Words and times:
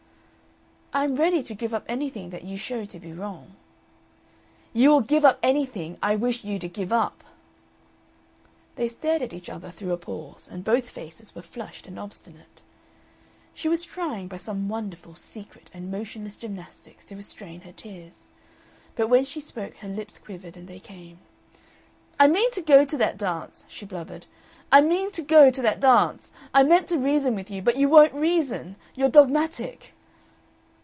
"I 0.93 1.05
am 1.05 1.15
ready 1.15 1.41
to 1.43 1.55
give 1.55 1.73
up 1.73 1.85
anything 1.87 2.31
that 2.31 2.43
you 2.43 2.57
show 2.57 2.83
to 2.83 2.99
be 2.99 3.13
wrong." 3.13 3.55
"You 4.73 4.89
will 4.89 4.99
give 4.99 5.23
up 5.23 5.39
anything 5.41 5.97
I 6.03 6.17
wish 6.17 6.43
you 6.43 6.59
to 6.59 6.67
give 6.67 6.91
up." 6.91 7.23
They 8.75 8.89
stared 8.89 9.21
at 9.21 9.31
each 9.31 9.49
other 9.49 9.71
through 9.71 9.93
a 9.93 9.97
pause, 9.97 10.49
and 10.51 10.65
both 10.65 10.89
faces 10.89 11.33
were 11.33 11.41
flushed 11.43 11.87
and 11.87 11.97
obstinate. 11.97 12.61
She 13.53 13.69
was 13.69 13.85
trying 13.85 14.27
by 14.27 14.35
some 14.35 14.67
wonderful, 14.67 15.15
secret, 15.15 15.71
and 15.73 15.89
motionless 15.89 16.35
gymnastics 16.35 17.05
to 17.05 17.15
restrain 17.15 17.61
her 17.61 17.71
tears. 17.71 18.27
But 18.97 19.07
when 19.07 19.23
she 19.23 19.39
spoke 19.39 19.75
her 19.77 19.87
lips 19.87 20.19
quivered, 20.19 20.57
and 20.57 20.67
they 20.67 20.81
came. 20.81 21.19
"I 22.19 22.27
mean 22.27 22.51
to 22.51 22.61
go 22.61 22.83
to 22.83 22.97
that 22.97 23.17
dance!" 23.17 23.65
she 23.69 23.85
blubbered. 23.85 24.25
"I 24.73 24.81
mean 24.81 25.09
to 25.11 25.21
go 25.21 25.51
to 25.51 25.61
that 25.61 25.79
dance! 25.79 26.33
I 26.53 26.63
meant 26.63 26.89
to 26.89 26.97
reason 26.99 27.33
with 27.33 27.49
you, 27.49 27.61
but 27.61 27.77
you 27.77 27.87
won't 27.87 28.13
reason. 28.13 28.75
You're 28.93 29.07
dogmatic." 29.09 29.93